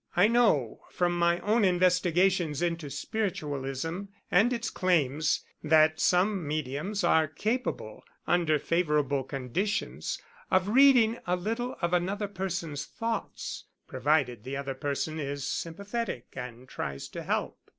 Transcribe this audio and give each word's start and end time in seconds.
I 0.15 0.27
know, 0.27 0.79
from 0.89 1.15
my 1.15 1.37
own 1.41 1.63
investigations 1.63 2.63
into 2.63 2.89
spiritualism 2.89 4.05
and 4.31 4.51
its 4.51 4.71
claims, 4.71 5.45
that 5.63 5.99
some 5.99 6.47
mediums 6.47 7.03
are 7.03 7.27
capable, 7.27 8.03
under 8.25 8.57
favourable 8.57 9.23
conditions, 9.23 10.19
of 10.49 10.69
reading 10.69 11.19
a 11.27 11.35
little 11.35 11.77
of 11.83 11.93
another 11.93 12.27
person's 12.27 12.83
thoughts, 12.85 13.65
provided 13.87 14.43
the 14.43 14.57
other 14.57 14.73
person 14.73 15.19
is 15.19 15.45
sympathetic 15.45 16.29
and 16.35 16.67
tries 16.67 17.07
to 17.09 17.21
help. 17.21 17.59